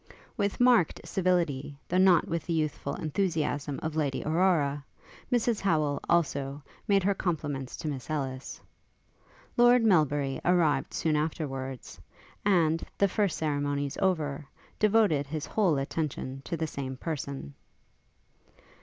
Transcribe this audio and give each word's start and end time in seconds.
With 0.35 0.59
marked 0.59 0.99
civility, 1.05 1.77
though 1.87 1.99
not 1.99 2.27
with 2.27 2.47
the 2.47 2.53
youthful 2.53 2.95
enthusiasm 2.95 3.79
of 3.83 3.95
Lady 3.95 4.23
Aurora, 4.25 4.83
Mrs 5.31 5.59
Howel, 5.61 5.99
also, 6.09 6.63
made 6.87 7.03
her 7.03 7.13
compliments 7.13 7.77
to 7.77 7.87
Miss 7.87 8.09
Ellis. 8.09 8.59
Lord 9.57 9.83
Melbury 9.85 10.41
arrived 10.43 10.95
soon 10.95 11.15
afterwards, 11.15 12.01
and, 12.43 12.83
the 12.97 13.07
first 13.07 13.37
ceremonies 13.37 13.95
over, 14.01 14.43
devoted 14.79 15.27
his 15.27 15.45
whole 15.45 15.77
attention 15.77 16.41
to 16.45 16.57
the 16.57 16.65
same 16.65 16.97
person. 16.97 17.53